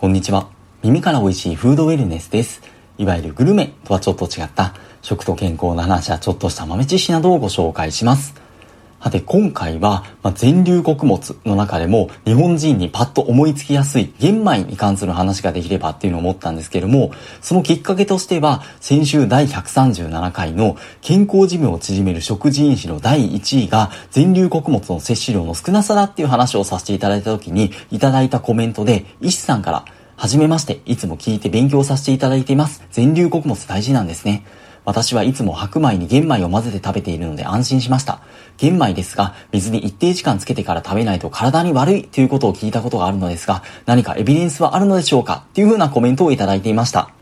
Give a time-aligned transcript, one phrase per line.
[0.00, 0.48] こんにちは。
[0.82, 2.62] 耳から美味しいフードウェルネスです。
[2.96, 8.32] いわゆるグルメとはちょっと違った食と健康の話やちょっとした豆知識などをご紹介します。
[9.02, 29.84] さて今回は、まあ、全粒穀物の中でも日本人にパッと思いつきやすい玄米に関する話ができればっていうのを思ったんですけども、そのきっかけとしては先週第137回の健康寿命を縮める食事因子の第1位が全粒穀物の摂取量の少なさだっていう話をさせていただいた時にいただいたコメントで、医師さんから
[30.16, 32.84] はじめまして、いつも聞いて勉強させていただいています。
[32.90, 34.44] 全粒穀物大事なんですね。
[34.90, 38.22] 私はいつも白米に玄米を混ぜて食べているので安心しました。
[38.56, 45.44] 玄米ですが、水に一定時間つけてから食べないと体に悪いということを聞いたことがあるのですが、何かエビデンスはあるのでしょうか？
[45.50, 47.12] っていう風なコメントをいただいていました。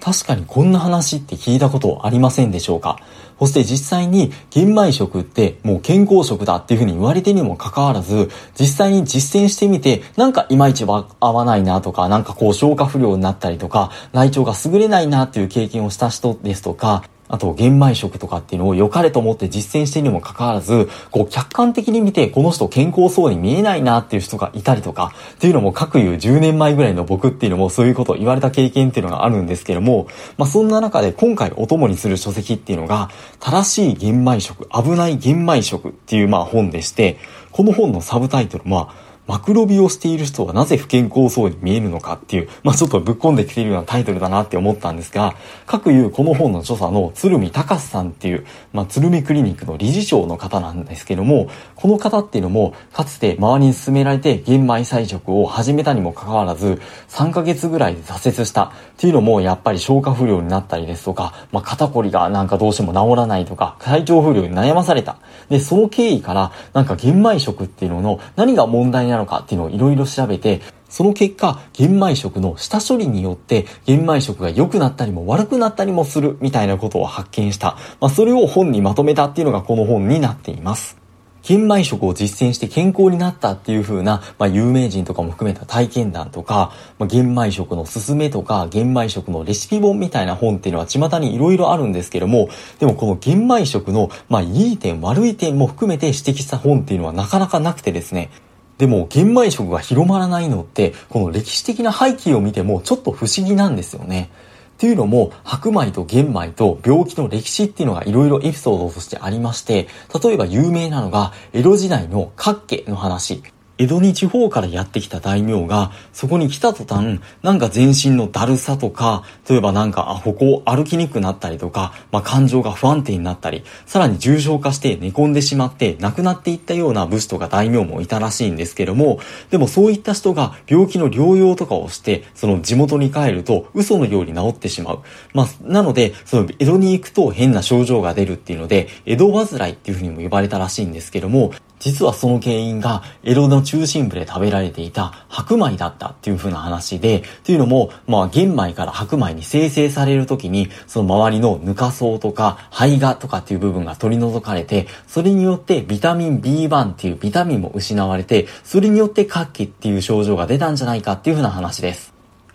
[0.00, 2.98] 確かにこんな話って聞いたことありませんでしょうか？
[3.38, 37.18] そして実際に玄米食ってもう健康食だっていうふうに言われてにもかかわらず、実際に実践してみて、なんかいまいち合わないなとか、なんかこう消化不良になったりとか、内腸が優れないなっていう経験をした人ですとか、あと、玄米食とかっていうのを良かれと思って実践しているにもかかわらず、こう、客観的に見て、この人健康そうに見えないなっていう人がいたりとか、っていうのも各言う10年前ぐらいの僕っていうのもそういうことを言われた経験っていうのがあるんですけども、まあ、そんな中で今回お供にする書籍っていうのが、正しい玄米食、危ない玄米食っていうまあ本でして、
[37.52, 38.94] この本のサブタイトルは、
[39.26, 45.34] マクロビをしている人はなぜ不健康そうに見えるのかっていう、まあちょっとぶっ込んできているようなタイトルだなって思ったんですが、
[45.66, 65.16] 各いうこの本の著者の鶴見隆さんっていう、まあ鶴見クリニックの理事長の方なんですけども、この方っていうのも、かつて周りに勧められて玄米菜食を始めたにもかかわらず、3ヶ月ぐらいで挫折したっていうのも、やっぱり消化不良になったりですとか、まあ肩こりがなんかどうしても治らないとか、体調不良に悩まされた。
[65.48, 77.76] で、その経緯から、なんか玄米食っていうのの何が問題ななのかっていうのをいろいろ調べて、その結果、玄米食の下処理によって、玄米食が良くなったりも悪くなったりもするみたいなことを発見した。
[78.00, 80.96] まあ、それを本にまとめたっていうのがこの本になっています。
[81.44, 92.48] 玄米食を実践して健康になったっていう風な、まあ、有名人とかも含めた体験談とか、まあ、玄米食のすすめとか、玄米食のレシピ本みたいな本っていうのは巷に色々あるんですけども、
[92.78, 98.30] でもこの玄米食の、まあ、いい点悪い点も含めて指摘した本っていうのはなかなかなくてですね、
[98.78, 104.30] でも、玄米食が広まらないのって、この歴史的な背景を見てもちょっと不思議なんですよね。
[104.74, 109.86] っていうのも、白米と玄米と病気の歴史っていうのがいろいろエピソードとしてありまして、
[110.22, 113.42] 例えば有名なのが、江戸時代の角家の話。
[113.84, 129.20] 江戸に地方からやってきた大名が、そこに来た途端、なんか全身のだるさとか、例えばなんか、あ、歩行歩きにくくなったりとか、まあ、感情が不安定になったり、さらに重症化して寝込んでしまって亡くなっていったような武士とか大名もいたらしいんですけども、
[129.50, 135.00] でもそういった人が病気の療養とかをして、その地元に帰ると嘘のように治ってしまう。
[135.32, 141.52] まあ、なので、その江戸に行くと変な症状が出るっていうので、江戸患いっていうふうにも呼ばれたらしいんですけども、
[141.84, 162.13] 実はその原因が江戸の中心部で食べられていた白米だったっていう風な話で、というのも、まあ玄米から白米に生成される時に、その周りのぬか層とか胚芽とかっていう部分が取り除かれて、それによってビタミン B1 っていうビタミンも失われて、それによって活気っていう症状が出たんじゃないかっていう風な話です。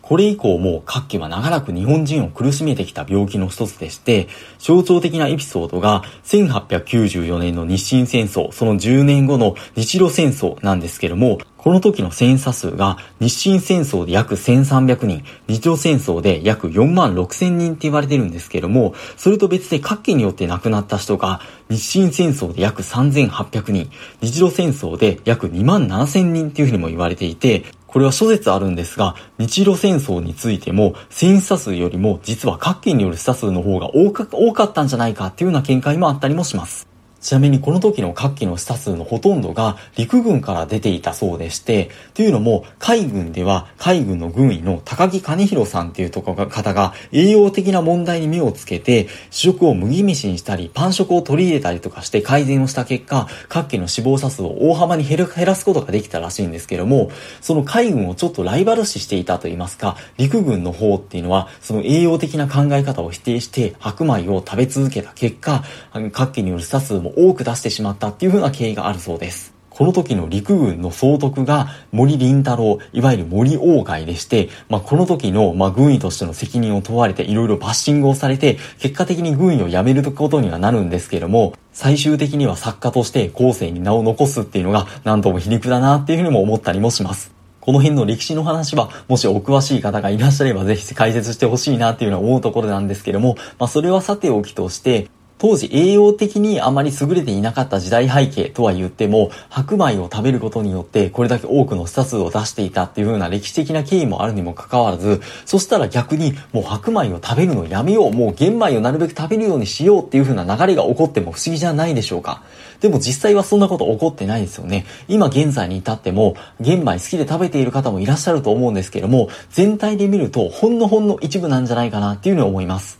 [0.09, 4.27] これ以降も活気は長らく日本人を苦しめてきた病気の一つでして、
[4.57, 36.88] 象徴的なエピソードが1894年の日清戦争、その10年後の日露戦争なんですけども、この時の戦査数が日清戦争で約1300人、日露戦争で約4万6000人って言われてるんですけども、それと別で活気によって亡くなった人が日清戦争で約3800人、日露戦争で約2万7000人っていうふうにも言われていて、これは諸説あるんですが、日露戦争についても、戦死者数よりも実は各県による死者数の方が多かったんじゃないかっていうような見解もあったりもします。
[37.21, 57.11] ちなみにこの時の各機の死者数のほとんどが陸軍から出ていたそうでして、というのも海軍では海軍の軍医の高木兼弘さんっていうとこが方が栄養的な問題に目をつけて、主食を麦飯にしたり、パン食を取り入れたりとかして改善をした結果、各機の死亡者数を大幅に減らすことができたらしいんですけども、
[57.41, 65.63] その海軍をちょっとライバル視していたと言いますか、陸軍の方っていうのは、その栄養的な考え方を否定して白米を食べ続けた結果、
[66.11, 69.53] 各機による死者数も多く出してしまったっていう風な経緯があるそうです。
[69.79, 87.31] この時の陸軍の総督が森林太郎、いわゆる森鴎外でして、まあ、この時の、まあ、軍医としての責任を問われていろいろバッシングをされて、結果的に軍医を辞めることにはなるんですけれども、最終的には作家として後世に名を残すっていうのが、なんとも皮肉だなっていうふうにも思ったりもします。
[87.61, 95.07] この辺の歴史の話は、もしお詳しい方がいらっしゃればぜひ解説してほしいなっていうのは思うところなんですけども、まあそれはさておきとして、
[95.39, 112.43] 当時栄養的にあまり優れていなかった時代背景とは言っても、白米を食べることによってこれだけ多くの死者数を出していたっていう風な歴史的な経緯もあるにもかかわらず、そしたら逆にもう白米を食べるのやめよう、もう玄米をなるべく食べるようにしようっていう風な流れが起こっても不思議じゃないでしょうか。
[112.81, 114.85] でも実際はそんなこと起こってないですよね。
[115.07, 122.99] 今現在に至っても、玄米好きで食べている方もいらっしゃると思うんですけども、全体で見るとほんのほんの一部なんじゃないかなっていうふうに思います。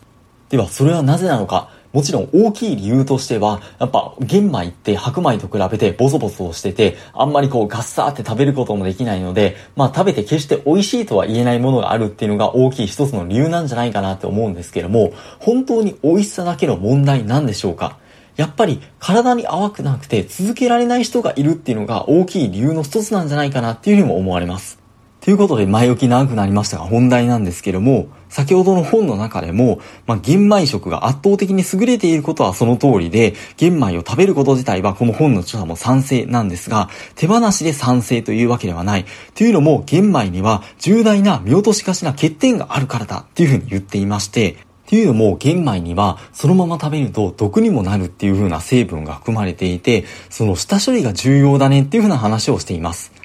[0.50, 1.70] では、それはなぜなのか。
[1.92, 17.98] もちろん大きい理由としては、やっぱ玄米って白米と比べてボソボソしてて、あんまりこうガッサーって食べることもできないので、まあ食べて決して美味しいとは言えないものがあるっていうのが大きい一つの理由なんじゃないかなって思うんですけども、本当に美味しさだけの問題なんでしょうか？
[18.36, 24.80] やっぱり体に合わくなくて続けられない人がいるっていうのが大きい理由の一つなんじゃないかなっていうふうにも思われます。
[25.20, 39.06] ということで前置き長くなりましたが本題なんですけども、先ほどの本の中でも、まあ、玄米食が圧倒的に優れていることはその通りで、玄米を食べること自体はこの本の著者も賛成なんですが、手放しで賛成というわけではない。
[39.36, 44.56] というのも、玄米には重大な見落としかしな欠点があるからだっていうふうに言っていまして、っ
[44.90, 53.19] ていうのも玄米にはそのまま食べると毒にもなるっていう風な成分が含まれていて、その下処理が重要だねっていう風な話をしています。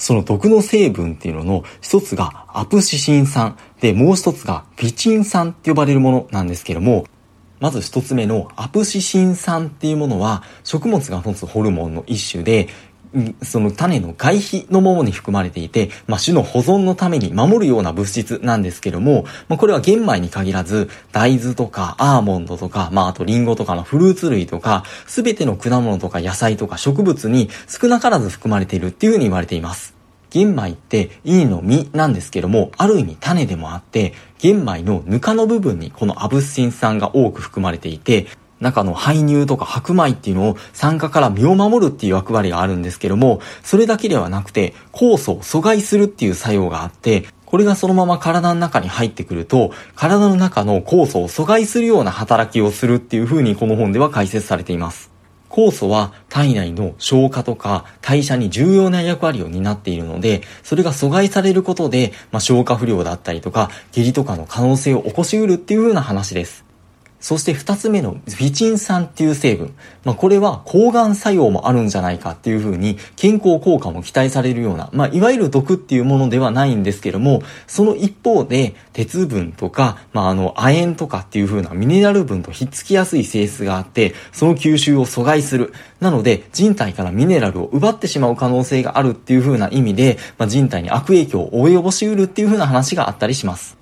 [0.00, 7.04] その毒の成分っていうのの一つがアプシシン酸でもう一つがビチン酸って呼ばれるものなんですけども
[7.60, 12.68] まず一つ目のアプシシン酸っていうものは食物が持つホルモンの一種で
[13.42, 30.00] その種の外皮のものに含まれていて、まあ、種の保存のために守るような物質なんですけども、まあ、これは玄米に限らず、大豆とかアーモンドとか、まあ、あとリンゴとかのフルーツ類とか、すべての果物とか野菜とか植物に少なからず含まれているっていうふうに言われています。
[30.30, 38.26] 玄米って稲の実なんですけども、ある意味種でもあって、玄米のぬかの部分にこのアブスチン酸が多く含まれていて、
[38.60, 55.10] 中の排乳とか白米っていうのを酸化から身を守るっていう役割があるんですけども、それだけではなくて酵素を阻害するっていう作用があって、これがそのまま体の中に入ってくると、体の中の酵素を阻害するような働きをするっていう風にこの本では解説されています。
[55.48, 66.69] 酵素は体内の消化とか代謝に重要な役割を担っているので、それが阻害されることで、まあ、消化不良だったりとか、下痢とかの可能性を起こしうるっていう風な話です。
[67.20, 69.74] そして二つ目のビチン酸っていう成分。
[70.04, 85.74] まあ、これは抗がん作用もあるんじゃないかっていうふうに健康効果も期待されるような、まあ、いわゆる毒っていうものではないんですけども、その一方で鉄分とか、まあ、あの、亜鉛とかっていうふうなミネラル分とひっつきやすい性質があって、その吸収を阻害する。
[86.00, 93.79] なので、人体からミネラルを奪ってしまう可能性があるっていうふうな意味で、まあ、人体に悪影響を及ぼしうるっていうふうな話があったりします。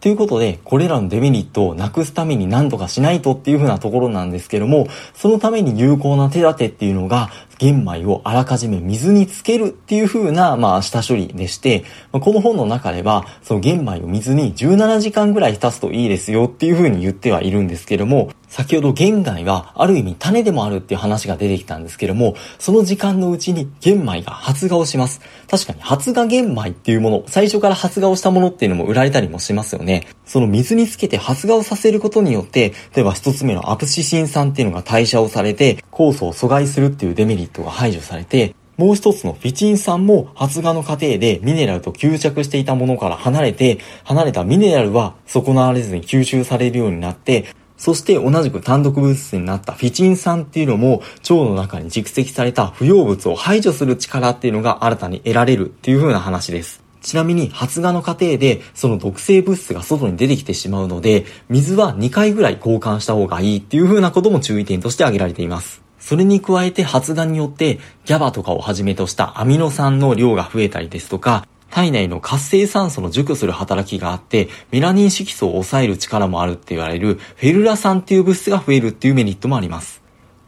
[0.00, 25.20] ということで、これらのデメリットをなくすために何とかしないとっていう風なところなんですけども、そのために有効な手立てっていうのが、玄米をあらかじめ水につけるっていう風な、まあ、下処理でして、この本の中では、その玄米を水に17時間ぐらい浸すといいですよっていう風に言ってはいるんですけども、先ほど玄米はある意味種でもあるっていう話が出てきたんですけども、その時間のうちに玄米が発芽をします。
[25.48, 30.08] 確かに発芽玄米っていうもの、最初から発芽をしたものっていうのも売られたりもしますよね。
[30.26, 47.44] その水につけて発芽をさせることによって、例えば一つ目のアプシシン酸っていうのが代謝をされて、酵素を阻害するっていうデメリットが排除されて、もう一つのフィチン酸も発芽の過程でミネラルと吸着していたものから離れて、離れたミネラルは損なわれずに吸収されるようになって、
[47.80, 56.82] そして同じく単独物質になったフィチン酸っていうのも腸の中に蓄積された不要物を排除する力っていうのが新たに得られるっていう風な話です。
[57.00, 65.80] ちなみに発芽の過程でその毒性物質が外に出てきてしまうので、水は2回ぐらい交換した方がいいっていう風なことも注意点として挙げられています。
[65.98, 80.00] それに加えて発芽によって GABA とかをはじめとしたアミノ酸の量が増えたりですとか、体内の活性酸素の除去する働きがあって、メラニン色素を抑える力もあるって言われるフェルラ酸っていう物質が増えるっていうメリットもあります。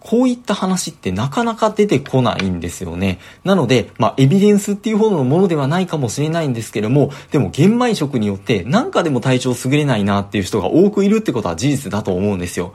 [0.04, 3.20] こういった話ってなかなか出てこないんですよね。
[3.44, 12.72] なので、まあ、エビデンスっていうほどのものではないかもしれないんですけども、でも玄米食によってなんかでも体調優れないなっていう人が多くいるってことは事実だと思うんですよ。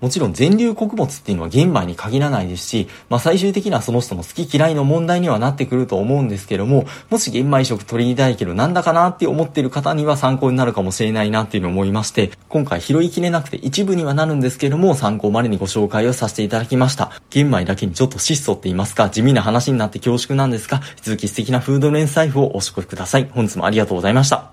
[0.00, 17.10] もちろん全粒穀物っていうのは玄米に限らないですし、まあ最終的にはその人の好き嫌いの問題にはなってくると思うんですけども、もし玄米食取り入れたいけどなんだかなって思ってる方には参考になるかもしれないなっていうのを思いまして、今回拾いきれなくて一部にはなるんですけども、参考までにご紹介をさせていただきました。
[17.30, 23.28] 玄米だけにちょっと質素って言いますか、地味な話になって恐縮なんですが、引き続き素敵なフード連財布をお過ごしください。
[23.30, 24.48] 本日もありがとうございました。